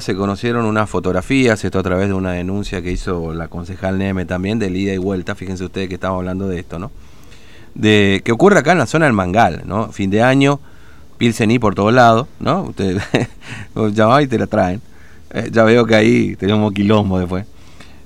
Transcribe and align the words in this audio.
se 0.00 0.16
conocieron 0.16 0.64
unas 0.64 0.90
fotografías, 0.90 1.64
esto 1.64 1.78
a 1.78 1.82
través 1.84 2.08
de 2.08 2.14
una 2.14 2.32
denuncia 2.32 2.82
que 2.82 2.90
hizo 2.90 3.32
la 3.32 3.46
concejal 3.46 3.96
Neme 3.96 4.24
también, 4.24 4.58
de 4.58 4.66
ida 4.66 4.92
y 4.92 4.98
vuelta, 4.98 5.36
fíjense 5.36 5.62
ustedes 5.62 5.88
que 5.88 5.94
estamos 5.94 6.18
hablando 6.18 6.48
de 6.48 6.58
esto, 6.58 6.80
¿no? 6.80 6.90
De 7.76 8.20
que 8.24 8.32
ocurre 8.32 8.58
acá 8.58 8.72
en 8.72 8.78
la 8.78 8.86
zona 8.86 9.04
del 9.04 9.14
Mangal, 9.14 9.62
¿no? 9.66 9.92
Fin 9.92 10.10
de 10.10 10.20
año, 10.20 10.58
Pilsení 11.16 11.60
por 11.60 11.76
todos 11.76 11.94
lados, 11.94 12.26
¿no? 12.40 12.62
Ustedes 12.62 13.04
llaman 13.92 14.24
y 14.24 14.26
te 14.26 14.36
la 14.36 14.48
traen. 14.48 14.82
Eh, 15.32 15.50
ya 15.52 15.62
veo 15.62 15.86
que 15.86 15.94
ahí 15.94 16.34
tenemos 16.34 16.72
quilombo 16.72 17.20
después. 17.20 17.46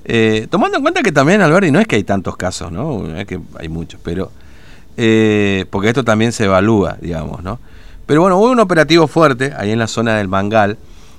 Eh, 0.04 0.46
tomando 0.50 0.76
en 0.76 0.82
cuenta 0.82 1.02
que 1.02 1.10
también, 1.10 1.40
Alberti, 1.40 1.70
no 1.70 1.80
es 1.80 1.86
que 1.86 1.96
hay 1.96 2.04
tantos 2.04 2.36
casos, 2.36 2.70
¿no? 2.70 2.98
No 2.98 3.16
es 3.16 3.26
que 3.26 3.40
hay 3.58 3.70
muchos, 3.70 3.98
pero... 4.04 4.30
Eh, 4.98 5.64
porque 5.70 5.88
esto 5.88 6.04
también 6.04 6.32
se 6.32 6.44
evalúa, 6.44 6.98
digamos, 7.00 7.42
¿no? 7.42 7.58
Pero 8.04 8.20
bueno, 8.20 8.36
hubo 8.36 8.50
un 8.50 8.60
operativo 8.60 9.06
fuerte 9.06 9.54
ahí 9.56 9.70
en 9.70 9.78
la 9.78 9.86
zona 9.86 10.18
del 10.18 10.28
Mangal, 10.28 10.76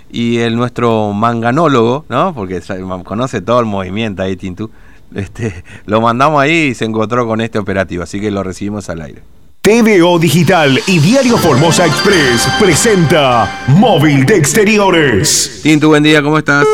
y 0.10 0.40
el 0.40 0.56
nuestro 0.56 1.14
manganólogo, 1.14 2.06
¿no? 2.10 2.34
Porque 2.34 2.62
conoce 3.04 3.42
todo 3.42 3.60
el 3.60 3.66
movimiento 3.66 4.24
ahí, 4.24 4.36
Tintu. 4.36 4.70
Este, 5.14 5.64
lo 5.86 6.02
mandamos 6.02 6.42
ahí 6.42 6.70
y 6.70 6.76
se 6.76 6.86
encontró 6.86 7.26
con 7.28 7.42
este 7.42 7.60
operativo, 7.60 8.04
así 8.04 8.20
que 8.20 8.32
lo 8.32 8.44
recibimos 8.44 8.90
al 8.90 9.02
aire. 9.02 9.22
TVO 9.62 10.18
Digital 10.20 10.80
y 10.88 11.00
Diario 11.00 11.38
Formosa 11.38 11.86
Express 11.86 12.48
presenta 12.60 13.66
Móvil 13.68 14.26
de 14.26 14.38
Exteriores. 14.38 15.60
Tintu, 15.62 15.90
buen 15.90 16.04
día, 16.04 16.24
¿cómo 16.24 16.38
estás? 16.38 16.66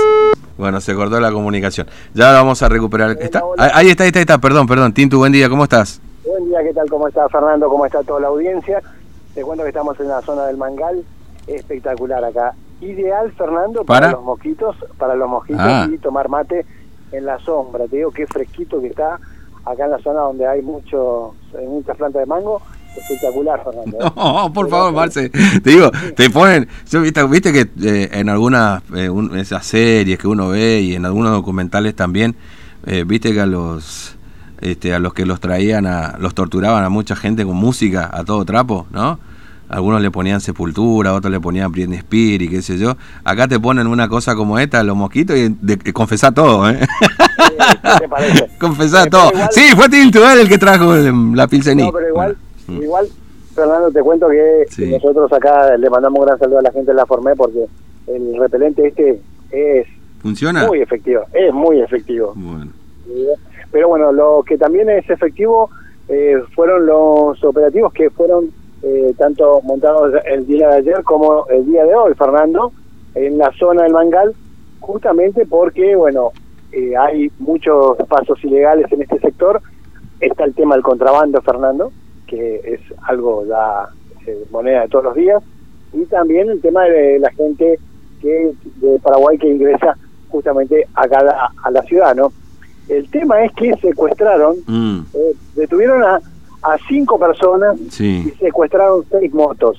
Bueno, 0.58 0.80
se 0.80 0.94
cortó 0.94 1.20
la 1.20 1.32
comunicación. 1.32 1.88
Ya 2.14 2.32
vamos 2.32 2.62
a 2.62 2.70
recuperar. 2.70 3.18
¿Está? 3.20 3.42
Ahí 3.58 3.90
está, 3.90 4.04
ahí 4.04 4.10
está, 4.10 4.20
ahí 4.20 4.24
está. 4.24 4.38
Perdón, 4.38 4.68
perdón. 4.68 4.94
Tintu, 4.94 5.18
buen 5.18 5.34
día, 5.34 5.50
¿cómo 5.50 5.64
estás? 5.64 6.00
Buen 6.26 6.48
día, 6.48 6.60
¿qué 6.64 6.74
tal? 6.74 6.90
¿Cómo 6.90 7.08
está 7.08 7.28
Fernando? 7.28 7.68
¿Cómo 7.68 7.86
está 7.86 8.04
toda 8.04 8.22
la 8.22 8.28
audiencia? 8.28 8.82
Te 9.34 9.42
cuento 9.42 9.64
que 9.64 9.70
estamos 9.70 10.00
en 10.00 10.08
la 10.08 10.22
zona 10.22 10.46
del 10.46 10.56
Mangal. 10.56 11.04
Espectacular 11.48 12.24
acá 12.24 12.54
ideal, 12.86 13.32
Fernando, 13.34 13.84
para, 13.84 14.12
los 14.12 14.24
mosquitos, 14.24 14.76
para 14.98 15.16
los 15.16 15.30
mosquitos 15.30 15.62
ah. 15.64 15.88
y 15.92 15.98
tomar 15.98 16.30
mate 16.30 16.66
en 17.12 17.26
la 17.26 17.40
sombra. 17.40 17.88
Te 17.88 17.98
digo 17.98 18.12
qué 18.12 18.28
fresquito 18.28 18.82
que 18.82 18.88
está 18.88 19.20
acá 19.66 19.86
en 19.86 19.92
la 19.92 20.00
zona 20.00 20.22
donde 20.22 20.48
hay 20.48 20.62
mucho, 20.62 21.36
muchas 21.68 21.98
plantas 21.98 22.22
de 22.22 22.26
mango. 22.26 22.62
Espectacular, 22.96 23.62
Fernando. 23.62 23.98
¿eh? 23.98 24.12
No, 24.16 24.54
por 24.54 24.70
favor, 24.70 24.94
Marce. 24.94 25.30
Te 25.30 25.70
digo, 25.70 25.92
te 26.16 26.30
ponen. 26.30 26.68
Yo, 26.90 27.02
viste, 27.02 27.24
viste 27.28 27.52
que 27.52 27.68
eh, 27.84 28.10
en 28.14 28.30
algunas 28.30 28.82
eh, 28.96 29.10
esas 29.36 29.66
series 29.66 30.18
que 30.18 30.28
uno 30.28 30.50
ve 30.50 30.80
y 30.80 30.96
en 30.96 31.06
algunos 31.06 31.32
documentales 31.34 31.96
también, 31.96 32.36
viste 33.06 33.34
que 33.34 33.42
a 33.42 33.48
los 33.48 34.16
este, 34.62 34.94
a 34.94 35.00
los 35.00 35.14
que 35.14 35.26
los 35.26 35.40
traían, 35.40 35.86
a, 35.86 36.18
los 36.18 36.34
torturaban 36.34 36.84
a 36.84 36.90
mucha 36.90 37.16
gente 37.16 37.46
con 37.46 37.56
música 37.56 38.10
a 38.12 38.24
todo 38.24 38.46
trapo, 38.46 38.88
¿no? 38.92 39.20
Algunos 39.70 40.02
le 40.02 40.12
ponían 40.12 40.42
sepultura, 40.42 41.14
otros 41.14 41.32
le 41.32 41.40
ponían 41.40 41.72
Britney 41.72 41.98
Spears 42.00 42.44
y 42.44 42.50
qué 42.50 42.62
sé 42.62 42.78
yo. 42.78 42.96
Acá 43.24 43.48
te 43.48 43.60
ponen 43.60 43.88
una 43.88 44.08
cosa 44.08 44.36
como 44.36 44.60
esta, 44.60 44.84
los 44.84 44.96
mosquitos, 44.96 45.36
y 45.36 45.56
de, 45.62 45.94
confesá 45.94 46.32
todo, 46.32 46.70
¿eh? 46.70 46.80
¿Qué 48.00 48.08
parece? 48.08 48.50
confesá 48.60 49.06
todo. 49.08 49.32
sí, 49.52 49.62
fue 49.76 49.90
Tintuel 49.90 50.40
el 50.40 50.50
que 50.50 50.58
trajo 50.58 50.94
la 50.96 51.48
pilsení. 51.48 51.84
No, 51.84 51.92
pero 51.92 52.10
igual, 52.10 52.38
mm. 52.68 52.82
igual, 52.82 53.08
Fernando, 53.54 53.92
te 53.92 54.02
cuento 54.02 54.28
que, 54.30 54.88
nosotros 54.88 55.32
acá 55.34 55.76
le 55.78 55.90
mandamos 55.90 56.20
un 56.20 56.26
gran 56.26 56.40
saludo 56.40 56.60
a 56.60 56.64
la 56.64 56.72
gente 56.72 56.92
de 56.92 56.96
la 56.96 57.06
Formé 57.06 57.36
porque 57.36 57.66
el 58.08 58.38
repelente 58.40 58.88
este 58.88 59.20
es 59.52 59.88
¿Funciona? 60.22 60.68
muy 60.68 60.82
efectivo, 60.82 61.24
es 61.34 61.54
muy 61.54 61.80
efectivo. 61.82 62.34
Bueno. 62.36 62.72
Pero 63.72 63.90
bueno, 63.90 64.12
lo 64.12 64.44
que 64.46 64.58
también 64.58 64.90
es 64.90 65.10
efectivo 65.10 65.70
eh, 66.08 66.38
fueron 66.54 66.86
los 66.86 67.44
operativos 67.44 67.92
que 67.94 68.10
fueron 68.10 68.50
eh, 68.84 69.14
tanto 69.18 69.62
montados 69.62 70.14
el 70.26 70.46
día 70.46 70.70
de 70.70 70.78
ayer 70.78 71.04
como 71.04 71.48
el 71.48 71.66
día 71.66 71.86
de 71.86 71.96
hoy, 71.96 72.14
Fernando, 72.14 72.72
en 73.16 73.38
la 73.38 73.52
zona 73.54 73.84
del 73.84 73.94
Mangal, 73.94 74.36
justamente 74.80 75.46
porque, 75.46 75.96
bueno, 75.96 76.32
eh, 76.72 76.96
hay 76.98 77.32
muchos 77.40 77.98
pasos 78.08 78.44
ilegales 78.44 78.92
en 78.92 79.02
este 79.02 79.20
sector. 79.20 79.62
Está 80.20 80.44
el 80.44 80.54
tema 80.54 80.76
del 80.76 80.84
contrabando, 80.84 81.42
Fernando, 81.42 81.92
que 82.28 82.62
es 82.64 82.82
algo 83.04 83.46
ya 83.46 83.90
eh, 84.28 84.46
moneda 84.52 84.82
de 84.82 84.90
todos 84.90 85.06
los 85.06 85.16
días. 85.16 85.42
Y 85.94 86.06
también 86.06 86.50
el 86.50 86.62
tema 86.62 86.84
de 86.84 87.20
la 87.20 87.32
gente 87.32 87.80
que 88.22 88.52
de 88.78 89.00
Paraguay 89.00 89.38
que 89.38 89.48
ingresa 89.48 89.98
justamente 90.30 90.86
acá 90.94 91.20
a, 91.20 91.68
a 91.68 91.72
la 91.72 91.82
ciudad, 91.84 92.16
¿no? 92.16 92.32
El 92.88 93.10
tema 93.10 93.44
es 93.44 93.52
que 93.54 93.76
secuestraron, 93.78 94.58
mm. 94.68 95.00
detuvieron 95.56 96.04
a 96.04 96.22
a 96.66 96.78
cinco 96.88 97.20
personas 97.20 97.80
y 98.00 98.32
secuestraron 98.40 99.06
seis 99.10 99.32
motos. 99.34 99.78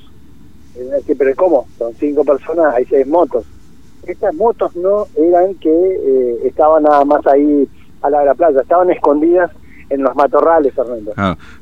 pero 1.19 1.35
¿cómo? 1.37 1.67
Son 1.79 1.93
cinco 1.95 2.25
personas, 2.25 2.75
hay 2.75 2.85
seis 2.85 3.07
motos. 3.07 3.45
Estas 4.07 4.35
motos 4.37 4.77
no 4.77 5.07
eran 5.17 5.55
que 5.57 5.69
eh, 5.69 6.39
estaban 6.45 6.85
nada 6.85 7.05
más 7.05 7.27
ahí 7.27 7.69
a 8.03 8.11
la, 8.11 8.21
de 8.21 8.27
la 8.27 8.35
playa, 8.35 8.61
estaban 8.61 8.91
escondidas 8.91 9.51
en 9.91 10.03
los 10.03 10.15
matorrales, 10.15 10.73
Fernando. 10.75 11.13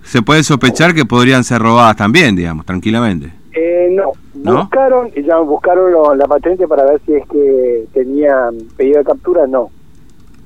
Se 0.03 0.21
puede 0.21 0.43
sospechar 0.43 0.95
que 0.95 1.07
podrían 1.07 1.43
ser 1.43 1.61
robadas 1.63 1.97
también, 1.97 2.37
digamos, 2.37 2.67
tranquilamente. 2.67 3.33
Eh, 3.55 3.89
no. 3.91 4.13
buscaron, 4.35 5.11
ya 5.13 5.39
buscaron 5.39 6.19
la 6.19 6.27
patente 6.27 6.67
para 6.69 6.85
ver 6.85 7.01
si 7.07 7.15
es 7.15 7.27
que 7.29 7.87
tenían 7.95 8.59
pedido 8.77 8.99
de 8.99 9.05
captura, 9.05 9.47
no. 9.47 9.71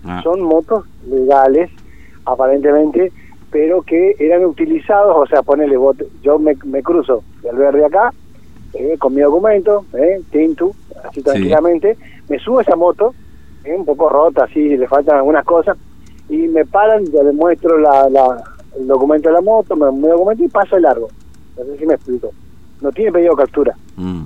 Ah. 0.04 0.20
Son 0.22 0.40
motos 0.40 0.84
legales, 1.08 1.70
aparentemente, 2.24 3.12
pero 3.50 3.82
que 3.82 4.14
eran 4.18 4.44
utilizados, 4.44 5.16
o 5.16 5.26
sea, 5.26 5.42
ponele, 5.42 5.76
yo 6.22 6.38
me, 6.38 6.54
cruzo 6.82 7.22
del 7.42 7.56
verde 7.56 7.84
acá, 7.84 8.12
eh, 8.74 8.96
con 8.98 9.14
mi 9.14 9.22
documento, 9.22 9.84
eh, 9.94 10.20
Tintu, 10.30 10.74
así 11.04 11.22
tranquilamente, 11.22 11.96
me 12.28 12.38
subo 12.38 12.58
a 12.58 12.62
esa 12.62 12.76
moto, 12.76 13.14
eh, 13.64 13.74
un 13.74 13.84
poco 13.84 14.08
rota, 14.08 14.44
así, 14.44 14.76
le 14.76 14.86
faltan 14.86 15.16
algunas 15.16 15.44
cosas, 15.44 15.76
y 16.28 16.48
me 16.48 16.64
paran, 16.66 17.04
yo 17.06 17.22
le 17.22 17.32
muestro 17.32 17.78
la, 17.78 18.08
la, 18.10 18.42
el 18.78 18.86
documento 18.86 19.28
de 19.28 19.34
la 19.34 19.40
moto, 19.40 19.76
me, 19.76 19.90
mi 19.92 20.08
documento 20.08 20.44
y 20.44 20.48
paso 20.48 20.76
el 20.76 20.82
largo. 20.82 21.08
No 21.56 21.64
sé 21.64 21.78
si 21.78 21.86
me 21.86 21.94
explico. 21.94 22.30
No 22.80 22.92
tiene 22.92 23.10
pedido 23.10 23.34
de 23.34 23.42
captura. 23.42 23.74
Mm. 23.96 24.24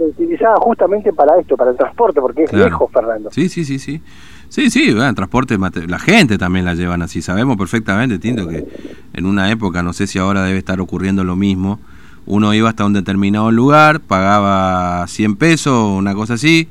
Se 0.00 0.06
utilizaba 0.06 0.56
justamente 0.56 1.12
para 1.12 1.38
esto, 1.38 1.58
para 1.58 1.72
el 1.72 1.76
transporte, 1.76 2.22
porque 2.22 2.44
es 2.44 2.52
lejos, 2.54 2.90
Fernando. 2.90 3.28
Sí, 3.30 3.50
sí, 3.50 3.66
sí, 3.66 3.78
sí. 3.78 4.00
Sí, 4.48 4.70
sí, 4.70 4.94
bueno, 4.94 5.12
transporte, 5.12 5.58
la 5.58 5.98
gente 5.98 6.38
también 6.38 6.64
la 6.64 6.74
llevan 6.74 7.02
así. 7.02 7.20
Sabemos 7.20 7.58
perfectamente, 7.58 8.18
Tinto, 8.18 8.48
que 8.48 8.66
en 9.12 9.26
una 9.26 9.50
época, 9.50 9.82
no 9.82 9.92
sé 9.92 10.06
si 10.06 10.18
ahora 10.18 10.42
debe 10.42 10.56
estar 10.56 10.80
ocurriendo 10.80 11.22
lo 11.22 11.36
mismo, 11.36 11.78
uno 12.24 12.54
iba 12.54 12.70
hasta 12.70 12.86
un 12.86 12.94
determinado 12.94 13.50
lugar, 13.50 14.00
pagaba 14.00 15.06
100 15.06 15.36
pesos, 15.36 15.98
una 15.98 16.14
cosa 16.14 16.34
así, 16.34 16.66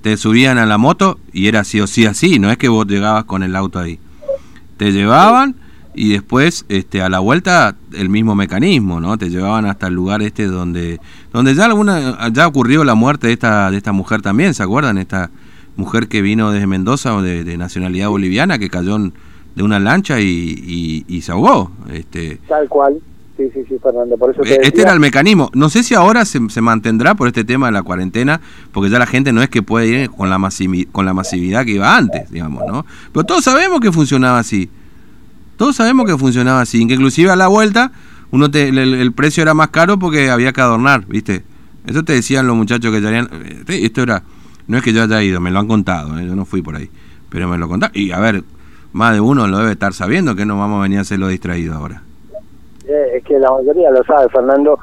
te 0.00 0.16
subían 0.16 0.56
a 0.56 0.64
la 0.64 0.78
moto 0.78 1.18
y 1.32 1.48
era 1.48 1.64
sí 1.64 1.80
o 1.80 1.88
sí 1.88 2.06
así, 2.06 2.38
no 2.38 2.52
es 2.52 2.56
que 2.56 2.68
vos 2.68 2.86
llegabas 2.86 3.24
con 3.24 3.42
el 3.42 3.56
auto 3.56 3.80
ahí. 3.80 3.98
Te 4.76 4.92
llevaban 4.92 5.56
y 5.94 6.12
después 6.12 6.64
este 6.68 7.02
a 7.02 7.08
la 7.08 7.18
vuelta 7.18 7.76
el 7.92 8.08
mismo 8.08 8.34
mecanismo, 8.34 9.00
¿no? 9.00 9.18
Te 9.18 9.28
llevaban 9.28 9.66
hasta 9.66 9.88
el 9.88 9.94
lugar 9.94 10.22
este 10.22 10.46
donde 10.46 11.00
donde 11.32 11.54
ya 11.54 11.66
alguna 11.66 12.30
ya 12.32 12.46
ocurrió 12.46 12.84
la 12.84 12.94
muerte 12.94 13.26
de 13.26 13.32
esta 13.32 13.70
de 13.70 13.76
esta 13.76 13.92
mujer 13.92 14.22
también, 14.22 14.54
¿se 14.54 14.62
acuerdan? 14.62 14.98
Esta 14.98 15.30
mujer 15.76 16.08
que 16.08 16.22
vino 16.22 16.52
desde 16.52 16.66
Mendoza 16.66 17.14
o 17.14 17.22
de, 17.22 17.56
nacionalidad 17.56 18.08
boliviana 18.08 18.58
que 18.58 18.68
cayó 18.68 18.98
de 18.98 19.62
una 19.62 19.80
lancha 19.80 20.20
y, 20.20 21.04
y, 21.08 21.20
se 21.22 21.32
ahogó. 21.32 21.72
Este, 21.92 22.38
Tal 22.48 22.68
cual. 22.68 23.00
Sí, 23.36 23.48
sí, 23.54 23.64
sí, 23.68 23.78
Fernando. 23.82 24.18
Por 24.18 24.32
eso 24.32 24.44
eh, 24.44 24.58
este 24.62 24.82
era 24.82 24.92
el 24.92 25.00
mecanismo. 25.00 25.50
No 25.54 25.70
sé 25.70 25.82
si 25.82 25.94
ahora 25.94 26.24
se, 26.26 26.38
se, 26.50 26.60
mantendrá 26.60 27.14
por 27.14 27.26
este 27.26 27.42
tema 27.42 27.66
de 27.66 27.72
la 27.72 27.82
cuarentena, 27.82 28.40
porque 28.72 28.90
ya 28.90 28.98
la 28.98 29.06
gente 29.06 29.32
no 29.32 29.42
es 29.42 29.48
que 29.48 29.62
puede 29.62 29.86
ir 29.86 30.10
con 30.10 30.28
la, 30.28 30.38
con 30.92 31.06
la 31.06 31.14
masividad 31.14 31.64
que 31.64 31.72
iba 31.72 31.96
antes, 31.96 32.30
digamos, 32.30 32.64
¿no? 32.66 32.84
Pero 33.12 33.24
todos 33.24 33.44
sabemos 33.44 33.80
que 33.80 33.90
funcionaba 33.90 34.38
así. 34.38 34.68
Todos 35.60 35.76
sabemos 35.76 36.06
que 36.06 36.16
funcionaba 36.16 36.62
así. 36.62 36.86
Que 36.86 36.94
inclusive 36.94 37.30
a 37.30 37.36
la 37.36 37.46
vuelta 37.46 37.92
uno 38.32 38.50
te, 38.50 38.70
el, 38.70 39.12
precio 39.12 39.42
era 39.42 39.52
más 39.52 39.68
caro 39.68 39.98
porque 39.98 40.30
había 40.30 40.54
que 40.54 40.62
adornar, 40.62 41.04
¿viste? 41.06 41.42
Eso 41.86 42.02
te 42.02 42.14
decían 42.14 42.46
los 42.46 42.56
muchachos 42.56 42.90
que 42.90 43.02
ya 43.02 43.08
harían... 43.08 43.28
Eh, 43.68 43.80
esto 43.82 44.02
era 44.02 44.22
no 44.68 44.78
es 44.78 44.82
que 44.82 44.94
yo 44.94 45.02
haya 45.02 45.22
ido, 45.22 45.38
me 45.38 45.50
lo 45.50 45.58
han 45.58 45.68
contado, 45.68 46.18
¿eh? 46.18 46.24
yo 46.24 46.34
no 46.34 46.46
fui 46.46 46.62
por 46.62 46.76
ahí, 46.76 46.88
pero 47.28 47.46
me 47.46 47.58
lo 47.58 47.68
contaron. 47.68 47.94
Y 47.94 48.10
a 48.10 48.20
ver, 48.20 48.42
más 48.94 49.12
de 49.12 49.20
uno 49.20 49.46
lo 49.48 49.58
debe 49.58 49.72
estar 49.72 49.92
sabiendo 49.92 50.34
que 50.34 50.46
no 50.46 50.58
vamos 50.58 50.78
a 50.78 50.82
venir 50.84 50.96
a 50.96 51.02
hacerlo 51.02 51.28
distraído 51.28 51.74
ahora. 51.74 52.04
Eh, 52.88 53.16
es 53.18 53.24
que 53.24 53.38
la 53.38 53.50
mayoría 53.50 53.90
lo 53.90 54.02
sabe, 54.04 54.30
Fernando, 54.30 54.78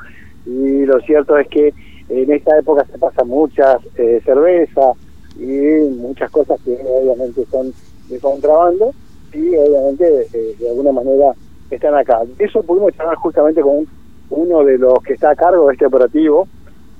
y 0.45 0.85
lo 0.85 0.99
cierto 0.99 1.39
es 1.39 1.47
que 1.47 1.73
en 2.09 2.31
esta 2.31 2.55
época 2.59 2.85
se 2.85 2.99
pasa 2.99 3.23
muchas 3.23 3.79
eh, 3.95 4.21
cerveza 4.23 4.91
y 5.39 5.89
muchas 5.95 6.29
cosas 6.29 6.59
que 6.63 6.77
obviamente 6.85 7.47
son 7.49 7.73
de 8.09 8.19
contrabando 8.19 8.93
y 9.33 9.55
obviamente 9.55 10.27
de 10.59 10.69
alguna 10.69 10.91
manera 10.91 11.33
están 11.69 11.95
acá. 11.95 12.21
Eso 12.39 12.63
pudimos 12.63 12.93
charlar 12.95 13.15
justamente 13.15 13.61
con 13.61 13.85
uno 14.29 14.63
de 14.63 14.77
los 14.77 15.01
que 15.03 15.13
está 15.13 15.31
a 15.31 15.35
cargo 15.35 15.67
de 15.67 15.73
este 15.73 15.85
operativo, 15.85 16.47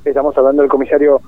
estamos 0.05 0.37
hablando 0.37 0.61
del 0.61 0.71
comisario 0.71 1.21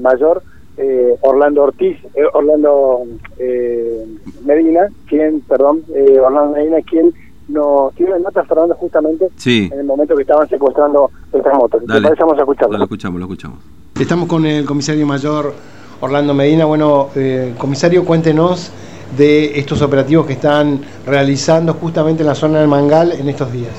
mayor 0.00 0.42
eh, 0.76 1.14
Orlando 1.20 1.64
Ortiz, 1.64 1.98
eh, 2.14 2.22
Orlando 2.32 3.02
eh, 3.38 4.04
Medina, 4.44 4.88
quien, 5.06 5.40
perdón, 5.42 5.84
Orlando 6.22 6.56
Medina, 6.56 6.78
quien 6.82 7.12
nos 7.48 7.94
tiene 7.94 8.18
notas, 8.20 8.46
Fernando, 8.46 8.74
justamente 8.76 9.28
en 9.44 9.78
el 9.78 9.84
momento 9.84 10.14
que 10.16 10.22
estaban 10.22 10.48
secuestrando 10.48 11.10
estas 11.32 11.54
motos. 11.54 11.82
Dale, 11.86 12.10
vamos 12.18 12.38
a 12.38 12.40
escucharlo. 12.40 12.78
Lo 12.78 12.84
escuchamos, 12.84 13.18
lo 13.18 13.26
escuchamos. 13.26 13.58
Estamos 14.00 14.28
con 14.28 14.46
el 14.46 14.64
comisario 14.64 15.06
mayor 15.06 15.52
Orlando 16.00 16.32
Medina. 16.32 16.64
Bueno, 16.64 17.08
eh, 17.14 17.54
comisario, 17.58 18.04
cuéntenos 18.04 18.72
de 19.16 19.58
estos 19.58 19.82
operativos 19.82 20.26
que 20.26 20.34
están 20.34 20.80
realizando 21.06 21.74
justamente 21.74 22.22
en 22.22 22.28
la 22.28 22.34
zona 22.34 22.60
del 22.60 22.68
Mangal 22.68 23.12
en 23.12 23.28
estos 23.28 23.52
días. 23.52 23.72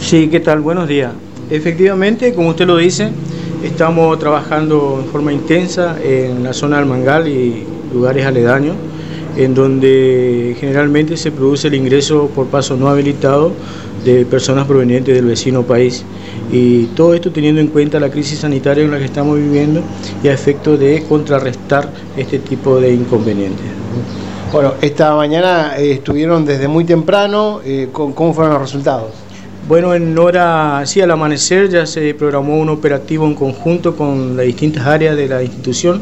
Sí, 0.00 0.28
¿qué 0.28 0.40
tal? 0.40 0.60
Buenos 0.60 0.88
días. 0.88 1.12
Efectivamente, 1.50 2.34
como 2.34 2.50
usted 2.50 2.66
lo 2.66 2.76
dice, 2.76 3.10
estamos 3.64 4.18
trabajando 4.18 5.00
en 5.02 5.10
forma 5.10 5.32
intensa 5.32 5.96
en 6.02 6.44
la 6.44 6.52
zona 6.52 6.76
del 6.78 6.86
Mangal 6.86 7.26
y 7.26 7.64
lugares 7.92 8.24
aledaños, 8.24 8.76
en 9.38 9.54
donde 9.54 10.56
generalmente 10.58 11.16
se 11.16 11.30
produce 11.30 11.68
el 11.68 11.74
ingreso 11.74 12.28
por 12.34 12.48
paso 12.48 12.76
no 12.76 12.88
habilitado 12.88 13.52
de 14.04 14.26
personas 14.26 14.66
provenientes 14.66 15.14
del 15.14 15.26
vecino 15.26 15.62
país. 15.62 16.04
Y 16.52 16.86
todo 16.96 17.14
esto 17.14 17.30
teniendo 17.30 17.60
en 17.60 17.68
cuenta 17.68 18.00
la 18.00 18.10
crisis 18.10 18.40
sanitaria 18.40 18.84
en 18.84 18.90
la 18.90 18.98
que 18.98 19.04
estamos 19.04 19.36
viviendo 19.36 19.80
y 20.22 20.28
a 20.28 20.32
efecto 20.32 20.76
de 20.76 21.04
contrarrestar 21.08 21.90
este 22.16 22.40
tipo 22.40 22.80
de 22.80 22.92
inconvenientes. 22.92 23.64
Bueno, 24.52 24.74
esta 24.80 25.14
mañana 25.14 25.78
eh, 25.78 25.92
estuvieron 25.92 26.44
desde 26.44 26.66
muy 26.68 26.84
temprano, 26.84 27.60
eh, 27.64 27.88
¿cómo 27.92 28.32
fueron 28.34 28.54
los 28.54 28.62
resultados? 28.62 29.12
Bueno, 29.68 29.94
en 29.94 30.16
hora, 30.16 30.82
sí, 30.86 31.02
al 31.02 31.10
amanecer 31.10 31.68
ya 31.68 31.84
se 31.84 32.14
programó 32.14 32.58
un 32.58 32.70
operativo 32.70 33.26
en 33.26 33.34
conjunto 33.34 33.94
con 33.94 34.34
las 34.34 34.46
distintas 34.46 34.86
áreas 34.86 35.14
de 35.14 35.28
la 35.28 35.42
institución, 35.42 36.00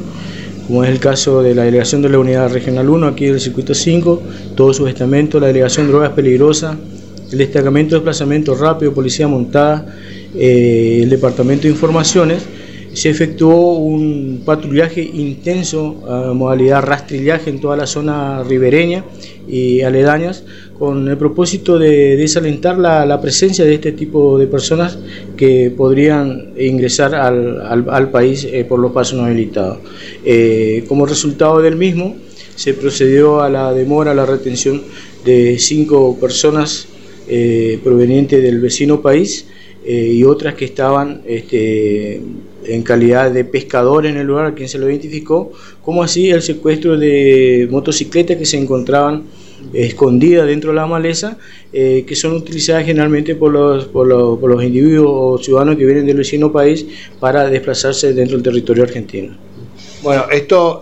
como 0.67 0.83
es 0.83 0.91
el 0.91 0.99
caso 0.99 1.43
de 1.43 1.55
la 1.55 1.65
delegación 1.65 2.03
de 2.03 2.09
la 2.09 2.19
Unidad 2.19 2.53
Regional 2.53 2.89
1, 2.89 3.07
aquí 3.07 3.27
del 3.27 3.41
Circuito 3.41 3.75
5, 3.75 4.23
todo 4.57 4.73
su 4.75 4.87
estamento, 4.89 5.39
la 5.39 5.47
delegación 5.47 5.87
de 5.87 5.93
Drogas 5.93 6.11
Peligrosas, 6.11 6.77
el 7.31 7.39
destacamento 7.39 7.95
de 7.95 8.01
desplazamiento 8.01 8.55
rápido, 8.55 8.93
policía 8.93 9.29
montada, 9.29 9.87
eh, 10.35 11.01
el 11.03 11.11
departamento 11.11 11.65
de 11.65 11.71
informaciones, 11.71 12.43
se 12.97 13.11
efectuó 13.11 13.77
un 13.77 14.41
patrullaje 14.43 15.03
intenso 15.03 16.03
modalidad 16.35 16.83
rastrillaje 16.83 17.51
en 17.51 17.61
toda 17.61 17.77
la 17.77 17.87
zona 17.87 18.43
ribereña 18.43 19.05
y 19.47 19.83
aledañas 19.83 20.45
con 20.79 21.07
el 21.07 21.19
propósito 21.19 21.79
de 21.79 22.17
desalentar 22.17 22.79
la, 22.79 23.21
presencia 23.21 23.67
de 23.67 23.75
este 23.75 23.93
tipo 23.93 24.39
de 24.39 24.47
personas 24.47 24.99
que 25.37 25.71
podrían 25.77 26.53
ingresar 26.59 27.15
al, 27.15 28.11
país 28.11 28.45
eh, 28.51 28.65
por 28.65 28.79
los 28.79 28.93
pasos 28.93 29.19
no 29.19 29.27
habilitados. 29.27 29.79
Eh, 30.25 30.85
como 30.89 31.05
resultado 31.05 31.61
del 31.61 31.77
mismo, 31.77 32.17
se 32.55 32.73
procedió 32.73 33.43
a 33.43 33.51
la 33.51 33.75
demora, 33.75 34.13
a 34.13 34.15
la 34.15 34.25
retención 34.25 34.83
de 35.23 35.59
cinco 35.59 36.19
personas 36.19 36.89
eh, 37.29 37.79
provenientes 37.85 38.43
del 38.43 38.59
vecino 38.59 39.03
país 39.03 39.47
y 39.89 40.25
otras 40.25 40.55
que 40.55 40.65
estaban 40.65 41.23
este, 41.29 42.21
en 42.69 42.83
calidad 42.83 43.31
de 43.31 43.45
pescadores 43.45 44.13
en 44.13 44.19
el 44.19 44.27
lugar 44.27 44.47
a 44.47 44.55
quien 44.55 44.69
se 44.69 44.79
lo 44.79 44.89
identificó, 44.89 45.53
como 45.83 46.03
así 46.03 46.31
el 46.31 46.43
secuestro 46.43 46.97
de 46.97 47.69
motocicletas 47.71 48.37
que 48.37 48.47
se 48.47 48.59
encontraban 48.59 49.25
escondidas 49.73 50.47
dentro 50.47 50.71
de 50.71 50.77
la 50.77 50.87
maleza, 50.87 51.39
eh, 51.73 52.05
que 52.07 52.15
son 52.15 52.35
utilizadas 52.35 52.85
generalmente 52.85 53.35
por 53.35 53.53
los, 53.53 53.87
por, 53.87 54.07
los, 54.07 54.39
por 54.39 54.51
los 54.51 54.63
individuos 54.63 55.11
o 55.13 55.43
ciudadanos 55.43 55.77
que 55.77 55.85
vienen 55.85 56.07
del 56.07 56.17
vecino 56.17 56.53
país 56.53 56.87
para 57.19 57.49
desplazarse 57.49 58.13
dentro 58.13 58.37
del 58.37 58.45
territorio 58.45 58.85
argentino. 58.85 59.37
Bueno, 60.03 60.27
esto 60.31 60.81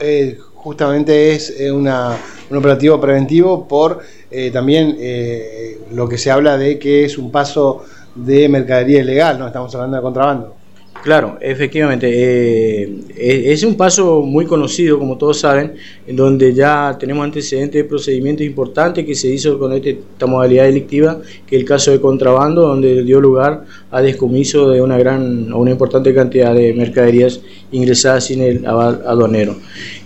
justamente 0.54 1.32
es 1.32 1.54
una, 1.72 2.16
un 2.50 2.56
operativo 2.56 3.00
preventivo 3.00 3.66
por 3.66 4.00
eh, 4.30 4.50
también 4.50 4.96
eh, 4.98 5.78
lo 5.92 6.08
que 6.08 6.19
se 6.19 6.30
habla 6.30 6.56
de 6.58 6.78
que 6.78 7.04
es 7.04 7.19
un 7.19 7.30
paso 7.30 7.84
de 8.14 8.48
mercadería 8.48 9.00
ilegal, 9.00 9.38
¿no? 9.38 9.46
Estamos 9.46 9.75
hablando 9.75 9.96
de 9.96 10.02
contrabando. 10.02 10.56
Claro, 11.04 11.36
efectivamente. 11.38 12.06
Eh, 12.10 13.52
es 13.52 13.62
un 13.62 13.76
paso 13.76 14.22
muy 14.22 14.46
conocido, 14.46 14.98
como 14.98 15.18
todos 15.18 15.38
saben, 15.38 15.74
en 16.06 16.16
donde 16.16 16.54
ya 16.54 16.96
tenemos 16.98 17.22
antecedentes 17.26 17.82
de 17.82 17.86
procedimientos 17.86 18.46
importantes 18.46 19.04
que 19.04 19.14
se 19.14 19.28
hizo 19.28 19.58
con 19.58 19.74
esta 19.74 20.24
modalidad 20.24 20.64
delictiva, 20.64 21.20
que 21.46 21.56
es 21.56 21.60
el 21.60 21.68
caso 21.68 21.90
de 21.90 22.00
contrabando, 22.00 22.62
donde 22.62 23.04
dio 23.04 23.20
lugar 23.20 23.66
a 23.90 24.00
descomiso 24.00 24.70
de 24.70 24.80
una 24.80 24.96
gran 24.96 25.52
o 25.52 25.58
una 25.58 25.72
importante 25.72 26.14
cantidad 26.14 26.54
de 26.54 26.72
mercaderías 26.72 27.38
ingresadas 27.70 28.24
sin 28.24 28.40
el 28.40 28.64
aval 28.64 29.02
aduanero. 29.06 29.56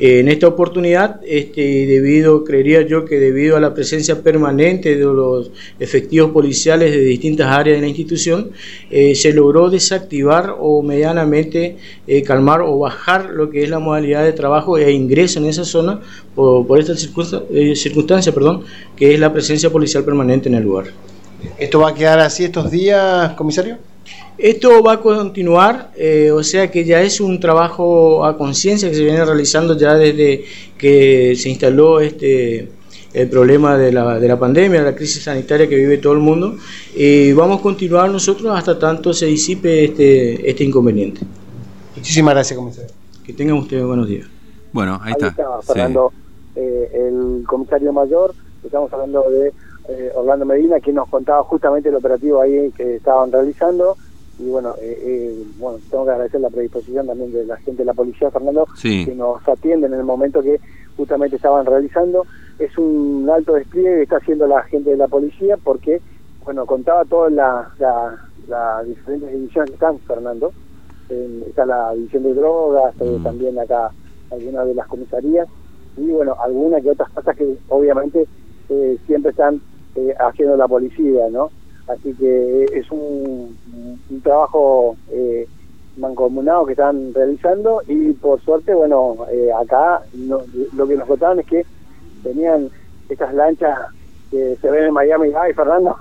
Eh, 0.00 0.18
en 0.18 0.26
esta 0.26 0.48
oportunidad, 0.48 1.20
este, 1.24 1.86
debido, 1.86 2.42
creería 2.42 2.82
yo 2.82 3.04
que 3.04 3.20
debido 3.20 3.56
a 3.56 3.60
la 3.60 3.72
presencia 3.72 4.20
permanente 4.20 4.96
de 4.96 5.04
los 5.04 5.52
efectivos 5.78 6.32
policiales 6.32 6.90
de 6.90 7.02
distintas 7.02 7.46
áreas 7.46 7.76
de 7.76 7.82
la 7.82 7.88
institución, 7.88 8.50
eh, 8.90 9.14
se 9.14 9.32
logró 9.32 9.70
desactivar 9.70 10.56
o 10.58 10.87
medianamente 10.88 11.76
eh, 12.06 12.22
calmar 12.22 12.62
o 12.62 12.78
bajar 12.78 13.30
lo 13.30 13.50
que 13.50 13.62
es 13.62 13.70
la 13.70 13.78
modalidad 13.78 14.24
de 14.24 14.32
trabajo 14.32 14.78
e 14.78 14.90
ingreso 14.90 15.38
en 15.38 15.46
esa 15.46 15.64
zona 15.64 16.00
por, 16.34 16.78
esta 16.80 16.94
eh, 17.50 17.76
circunstancia, 17.76 18.32
perdón, 18.32 18.64
que 18.96 19.14
es 19.14 19.20
la 19.20 19.32
presencia 19.32 19.70
policial 19.70 20.04
permanente 20.04 20.48
en 20.48 20.56
el 20.56 20.64
lugar. 20.64 20.86
¿Esto 21.58 21.80
va 21.80 21.90
a 21.90 21.94
quedar 21.94 22.18
así 22.18 22.44
estos 22.44 22.70
días, 22.70 23.32
comisario? 23.34 23.78
Esto 24.38 24.82
va 24.82 24.94
a 24.94 25.00
continuar, 25.00 25.90
eh, 25.96 26.30
o 26.30 26.42
sea 26.42 26.70
que 26.70 26.84
ya 26.84 27.02
es 27.02 27.20
un 27.20 27.40
trabajo 27.40 28.24
a 28.24 28.38
conciencia 28.38 28.88
que 28.88 28.94
se 28.94 29.04
viene 29.04 29.24
realizando 29.24 29.76
ya 29.76 29.94
desde 29.94 30.44
que 30.78 31.34
se 31.36 31.48
instaló 31.48 32.00
este 32.00 32.68
el 33.12 33.28
problema 33.28 33.76
de 33.76 33.92
la, 33.92 34.18
de 34.18 34.28
la 34.28 34.38
pandemia, 34.38 34.82
la 34.82 34.94
crisis 34.94 35.24
sanitaria 35.24 35.68
que 35.68 35.76
vive 35.76 35.98
todo 35.98 36.12
el 36.12 36.18
mundo, 36.18 36.56
y 36.94 37.32
vamos 37.32 37.60
a 37.60 37.62
continuar 37.62 38.10
nosotros 38.10 38.56
hasta 38.56 38.78
tanto 38.78 39.12
se 39.12 39.26
disipe 39.26 39.84
este, 39.84 40.48
este 40.48 40.64
inconveniente. 40.64 41.20
Muchísimas 41.96 42.34
gracias, 42.34 42.58
comisario. 42.58 42.90
Que 43.24 43.32
tengan 43.32 43.56
ustedes 43.56 43.84
buenos 43.84 44.08
días. 44.08 44.26
Bueno, 44.72 45.00
ahí, 45.02 45.12
está. 45.18 45.34
Fernando, 45.62 46.12
eh, 46.54 46.90
el 46.94 47.44
comisario 47.46 47.92
mayor, 47.92 48.34
estamos 48.62 48.92
hablando 48.92 49.24
de 49.30 49.52
eh, 49.88 50.12
Orlando 50.14 50.44
Medina, 50.44 50.80
que 50.80 50.92
nos 50.92 51.08
contaba 51.08 51.42
justamente 51.44 51.88
el 51.88 51.94
operativo 51.94 52.40
ahí 52.40 52.70
que 52.76 52.96
estaban 52.96 53.32
realizando. 53.32 53.96
Y 54.38 54.48
bueno, 54.48 54.74
eh, 54.80 55.44
bueno, 55.58 55.78
tengo 55.90 56.04
que 56.04 56.10
agradecer 56.12 56.40
la 56.40 56.50
predisposición 56.50 57.06
también 57.06 57.32
de 57.32 57.44
la 57.44 57.56
gente 57.56 57.82
de 57.82 57.86
la 57.86 57.94
policía, 57.94 58.30
Fernando, 58.30 58.66
que 58.80 59.14
nos 59.16 59.46
atienden 59.48 59.92
en 59.92 59.98
el 60.00 60.04
momento 60.04 60.42
que 60.42 60.60
justamente 60.96 61.36
estaban 61.36 61.66
realizando. 61.66 62.24
Es 62.58 62.76
un 62.78 63.28
alto 63.32 63.54
despliegue 63.54 63.96
que 63.96 64.02
está 64.02 64.16
haciendo 64.16 64.46
la 64.46 64.62
gente 64.62 64.90
de 64.90 64.96
la 64.96 65.08
policía 65.08 65.56
porque, 65.56 66.00
bueno, 66.44 66.66
contaba 66.66 67.04
todas 67.04 67.32
las 67.32 67.78
la, 68.48 68.82
diferentes 68.84 69.32
divisiones 69.32 69.70
que 69.70 69.74
están, 69.74 69.98
Fernando. 70.00 70.52
está 71.46 71.66
la 71.66 71.92
división 71.94 72.22
de 72.22 72.34
drogas, 72.34 72.94
mm. 72.96 73.22
también 73.22 73.58
acá 73.58 73.90
algunas 74.30 74.66
de 74.66 74.74
las 74.74 74.86
comisarías 74.86 75.48
y 75.98 76.10
bueno, 76.10 76.36
algunas 76.40 76.82
que 76.82 76.90
otras 76.90 77.10
cosas 77.10 77.36
que 77.36 77.56
obviamente 77.68 78.26
eh, 78.68 78.98
siempre 79.06 79.30
están 79.30 79.60
eh, 79.96 80.14
haciendo 80.18 80.56
la 80.56 80.68
policía, 80.68 81.28
¿no? 81.30 81.50
Así 81.88 82.12
que 82.14 82.64
es 82.64 82.90
un, 82.90 83.56
un 84.10 84.20
trabajo 84.20 84.96
eh, 85.10 85.46
mancomunado 85.96 86.66
que 86.66 86.72
están 86.72 87.12
realizando 87.14 87.82
y 87.86 88.12
por 88.12 88.40
suerte, 88.42 88.74
bueno, 88.74 89.16
eh, 89.32 89.50
acá 89.52 90.02
lo 90.14 90.86
que 90.86 90.96
nos 90.96 91.06
contaban 91.06 91.40
es 91.40 91.46
que 91.46 91.64
tenían 92.22 92.68
estas 93.08 93.34
lanchas 93.34 93.78
que 94.30 94.56
se 94.60 94.70
ven 94.70 94.84
en 94.84 94.92
Miami. 94.92 95.28
Ay, 95.40 95.52
Fernando. 95.54 95.96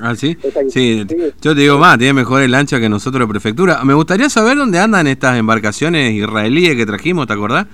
¿Ah, 0.00 0.14
sí? 0.14 0.36
sí? 0.68 1.04
yo 1.40 1.54
te 1.54 1.60
digo 1.60 1.78
más, 1.78 1.98
tiene 1.98 2.12
mejores 2.12 2.48
lanchas 2.48 2.80
que 2.80 2.88
nosotros 2.88 3.20
la 3.20 3.28
prefectura. 3.28 3.82
Me 3.84 3.94
gustaría 3.94 4.28
saber 4.28 4.56
dónde 4.56 4.78
andan 4.78 5.06
estas 5.06 5.36
embarcaciones 5.38 6.12
israelíes 6.12 6.76
que 6.76 6.86
trajimos, 6.86 7.26
¿te 7.26 7.32
acordás? 7.32 7.66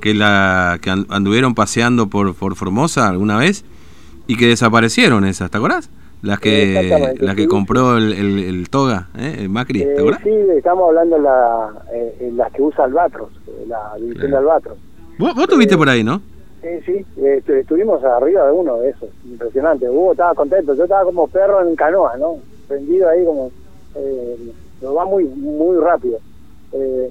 Que, 0.00 0.12
la, 0.14 0.78
que 0.82 0.90
anduvieron 0.90 1.54
paseando 1.54 2.08
por, 2.08 2.34
por 2.34 2.56
Formosa 2.56 3.08
alguna 3.08 3.38
vez 3.38 3.64
y 4.26 4.36
que 4.36 4.48
desaparecieron 4.48 5.24
esas, 5.24 5.50
¿te 5.50 5.56
acordás? 5.56 5.88
Las 6.24 6.40
que, 6.40 7.14
las 7.20 7.36
que 7.36 7.46
compró 7.46 7.98
el, 7.98 8.12
el, 8.14 8.70
Toga, 8.70 9.08
¿eh? 9.14 9.46
Macri, 9.46 9.80
¿te 9.80 9.92
eh, 9.92 10.18
Sí, 10.22 10.30
estamos 10.56 10.88
hablando 10.88 11.16
de 11.16 11.22
la, 11.22 11.70
eh, 11.92 12.32
las 12.34 12.50
que 12.50 12.62
usa 12.62 12.84
Albatros, 12.84 13.28
eh, 13.46 13.66
la 13.68 13.92
división 13.98 14.30
de 14.30 14.36
Albatros. 14.38 14.78
¿Vos, 15.18 15.34
vos 15.34 15.44
estuviste 15.44 15.76
por 15.76 15.86
ahí, 15.86 16.02
no? 16.02 16.22
Sí, 16.62 16.68
sí, 16.86 17.04
estuvimos 17.46 18.02
arriba 18.02 18.46
de 18.46 18.52
uno 18.52 18.78
de 18.78 18.88
esos, 18.88 19.10
impresionante. 19.26 19.90
Hugo 19.90 20.12
estaba 20.12 20.34
contento, 20.34 20.74
yo 20.74 20.84
estaba 20.84 21.04
como 21.04 21.28
perro 21.28 21.60
en 21.68 21.76
canoa, 21.76 22.16
¿no? 22.16 22.38
Prendido 22.68 23.06
ahí 23.10 23.22
como... 23.26 23.50
Eh, 23.96 24.52
va 24.82 25.04
muy 25.04 25.24
muy 25.24 25.76
rápido. 25.78 26.20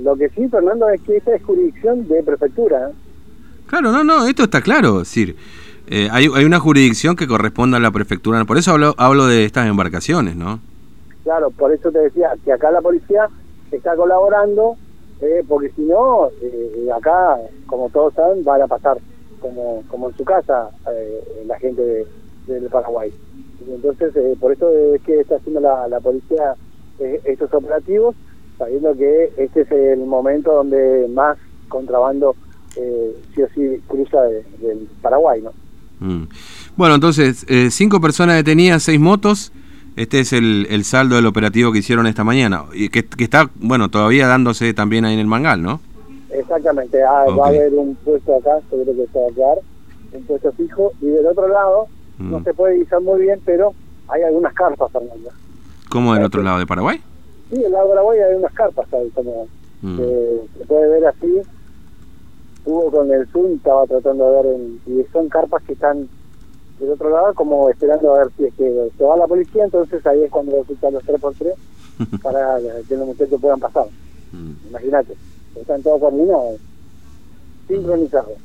lo 0.01 0.15
que 0.15 0.29
sí, 0.29 0.48
Fernando, 0.48 0.89
es 0.89 1.01
que 1.01 1.17
esta 1.17 1.36
es 1.36 1.43
jurisdicción 1.43 2.08
de 2.08 2.24
prefectura. 2.24 2.89
Claro, 3.67 3.91
no, 3.91 4.03
no, 4.03 4.25
esto 4.25 4.46
está 4.46 4.60
claro, 4.62 5.01
es 5.01 5.10
decir... 5.10 5.36
Eh, 5.88 6.08
hay, 6.12 6.28
una 6.28 6.60
jurisdicción 6.60 7.16
que 7.16 7.28
corresponde 7.28 7.78
a 7.78 7.80
la 7.80 7.92
prefectura, 7.92 8.44
por 8.46 8.58
eso 8.58 8.72
hablo, 8.72 8.96
hablo 8.98 9.28
de 9.28 9.46
estas 9.46 9.68
embarcaciones, 9.68 10.36
¿no? 10.36 10.60
Claro, 11.24 11.52
por 11.52 11.72
eso 11.72 11.92
te 11.92 12.00
decía 12.00 12.32
que 12.44 12.52
acá 12.52 12.72
la 12.72 12.82
policía 12.82 13.28
está 13.72 13.96
colaborando, 13.96 14.78
eh, 15.22 15.44
porque 15.48 15.72
si 15.72 15.82
no, 15.82 16.30
eh, 16.42 16.90
acá, 16.96 17.38
como 17.66 17.90
todos 17.90 18.13
saben, 18.13 18.44
van 18.44 18.62
a 18.62 18.68
pasar 18.68 18.98
como, 19.40 19.84
como 19.90 20.10
en 20.10 20.18
su 20.18 20.24
casa 20.24 20.70
la 21.46 21.60
gente 21.60 22.06
del 22.48 22.70
Paraguay. 22.70 23.13
Entonces, 23.68 24.13
por 24.40 24.52
eso 24.52 24.70
es 24.70 25.02
que 25.02 25.20
está 25.20 25.36
haciendo 25.36 25.60
la, 25.60 25.88
la 25.88 26.00
policía 26.00 26.56
estos 27.00 27.54
operativos, 27.54 28.16
sabiendo 28.58 28.94
que 28.96 29.34
este 29.38 29.62
es 29.62 29.72
el 29.72 30.00
momento 30.06 30.54
donde 30.54 31.08
más 31.10 31.38
contrabando 31.68 32.36
eh, 32.75 33.16
sí 33.36 33.42
o 33.42 33.50
sí 33.50 33.82
cruza 33.88 34.22
del 34.24 34.88
Paraguay, 35.02 35.42
¿no? 35.42 35.52
Mm. 36.03 36.24
Bueno, 36.75 36.95
entonces, 36.95 37.45
eh, 37.48 37.69
cinco 37.72 38.01
personas 38.01 38.36
detenidas, 38.36 38.83
seis 38.83 39.00
motos. 39.00 39.51
Este 39.95 40.19
es 40.19 40.33
el, 40.33 40.67
el, 40.69 40.83
saldo 40.86 41.15
del 41.15 41.27
operativo 41.27 41.72
que 41.72 41.79
hicieron 41.79 42.07
esta 42.07 42.24
mañana 42.24 42.65
y 42.74 42.89
que, 42.89 43.05
que, 43.05 43.24
está, 43.24 43.50
bueno, 43.55 43.89
todavía 43.89 44.27
dándose 44.27 44.74
también 44.74 45.05
ahí 45.05 45.13
en 45.13 45.19
el 45.19 45.27
Mangal, 45.27 45.62
¿no? 45.62 45.79
Exactamente, 46.31 47.03
ah, 47.03 47.25
va 47.25 47.45
a 47.45 47.50
haber 47.50 47.72
un 47.74 47.93
puesto 47.95 48.36
acá, 48.36 48.60
seguro 48.69 48.91
que 48.91 49.05
se 49.05 49.19
va 49.19 49.27
a 49.27 49.33
quedar, 49.36 49.57
un 50.13 50.24
puesto 50.24 50.51
fijo, 50.53 50.91
y 51.00 51.05
del 51.05 51.27
otro 51.27 51.48
lado 51.48 51.88
mm. 52.17 52.31
no 52.31 52.43
se 52.43 52.55
puede 52.55 52.79
guisar 52.79 53.01
muy 53.01 53.22
bien, 53.22 53.39
pero 53.45 53.75
hay 54.07 54.24
algunas 54.24 54.51
carpas, 54.55 54.91
Fernando. 54.91 55.29
¿Cómo 55.89 56.15
del 56.15 56.24
otro 56.24 56.41
lado 56.41 56.57
de 56.57 56.65
Paraguay? 56.65 57.00
Sí, 57.51 57.60
del 57.60 57.72
lado 57.72 57.86
de 57.86 57.89
Paraguay 57.91 58.19
hay 58.19 58.36
unas 58.36 58.53
carpas 58.53 58.91
ahí, 58.93 59.12
como 59.13 59.48
mm. 59.83 59.98
se 60.57 60.65
puede 60.65 60.88
ver 60.89 61.05
así. 61.05 61.41
Estuvo 62.63 62.89
con 62.89 63.12
el 63.12 63.27
Zoom, 63.27 63.55
estaba 63.55 63.86
tratando 63.86 64.25
de 64.25 64.41
ver, 64.41 64.60
y 64.88 65.12
son 65.12 65.27
carpas 65.27 65.62
que 65.63 65.74
están 65.74 66.08
del 66.79 66.91
otro 66.91 67.10
lado 67.10 67.34
como 67.34 67.70
esperando 67.70 68.15
a 68.15 68.20
ver 68.20 68.27
si 68.38 68.46
es 68.46 68.53
que 68.53 68.89
se 68.98 69.03
va 69.03 69.17
la 69.17 69.27
policía, 69.27 69.65
entonces 69.65 70.05
ahí 70.08 70.24
es 70.24 70.32
cuando 70.32 70.62
resultan 70.62 70.93
los 70.93 71.03
3x3 71.03 72.20
para 72.22 72.58
que 72.88 72.96
los 72.96 73.08
muchachos 73.08 73.41
puedan 73.41 73.60
pasar. 73.60 73.86
Mm. 74.32 74.70
Imagínate, 74.70 75.13
están 75.60 75.84
todos 75.84 76.00
coordinados, 76.00 76.62
sincronizados. 77.67 78.38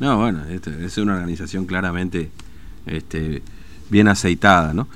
No, 0.00 0.18
bueno, 0.18 0.42
es 0.48 0.98
una 0.98 1.14
organización 1.14 1.64
claramente 1.64 2.28
este, 2.86 3.40
bien 3.88 4.08
aceitada, 4.08 4.74
¿no? 4.74 4.88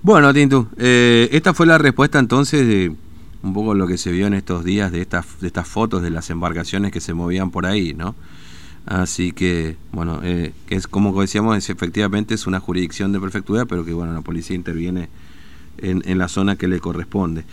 Bueno, 0.00 0.32
Tintu, 0.32 0.68
eh, 0.78 1.28
esta 1.30 1.52
fue 1.52 1.66
la 1.66 1.76
respuesta 1.76 2.18
entonces 2.18 2.66
de 2.66 2.96
un 3.44 3.52
poco 3.52 3.74
lo 3.74 3.86
que 3.86 3.98
se 3.98 4.10
vio 4.10 4.26
en 4.26 4.34
estos 4.34 4.64
días 4.64 4.90
de 4.90 5.02
estas, 5.02 5.40
de 5.40 5.46
estas 5.46 5.68
fotos 5.68 6.02
de 6.02 6.10
las 6.10 6.30
embarcaciones 6.30 6.90
que 6.90 7.00
se 7.00 7.14
movían 7.14 7.50
por 7.50 7.66
ahí, 7.66 7.94
¿no? 7.94 8.14
Así 8.86 9.32
que, 9.32 9.76
bueno, 9.92 10.20
eh, 10.22 10.52
que 10.66 10.74
es 10.74 10.88
como 10.88 11.18
decíamos, 11.20 11.56
es, 11.56 11.70
efectivamente 11.70 12.34
es 12.34 12.46
una 12.46 12.60
jurisdicción 12.60 13.12
de 13.12 13.20
prefectura, 13.20 13.66
pero 13.66 13.84
que, 13.84 13.92
bueno, 13.92 14.12
la 14.12 14.22
policía 14.22 14.56
interviene 14.56 15.08
en, 15.78 16.02
en 16.06 16.18
la 16.18 16.28
zona 16.28 16.56
que 16.56 16.68
le 16.68 16.80
corresponde. 16.80 17.44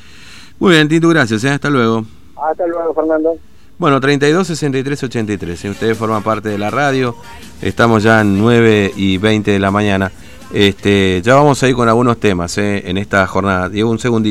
Muy 0.59 0.71
bien, 0.71 0.87
Tintu, 0.87 1.09
gracias, 1.09 1.43
¿eh? 1.43 1.49
hasta 1.49 1.69
luego. 1.69 2.05
Hasta 2.41 2.67
luego, 2.67 2.93
Fernando. 2.93 3.37
Bueno, 3.77 3.99
32 3.99 4.45
63 4.45 5.03
83. 5.03 5.65
Ustedes 5.65 5.97
forman 5.97 6.21
parte 6.21 6.49
de 6.49 6.57
la 6.57 6.69
radio. 6.69 7.15
Estamos 7.61 8.03
ya 8.03 8.21
en 8.21 8.37
9 8.37 8.91
y 8.95 9.17
20 9.17 9.51
de 9.51 9.59
la 9.59 9.71
mañana. 9.71 10.11
Este, 10.53 11.21
ya 11.23 11.35
vamos 11.35 11.63
a 11.63 11.69
ir 11.69 11.75
con 11.75 11.87
algunos 11.87 12.19
temas 12.19 12.57
¿eh? 12.57 12.83
en 12.85 12.97
esta 12.97 13.25
jornada. 13.25 13.69
Diego, 13.69 13.89
un 13.89 13.99
segundito. 13.99 14.29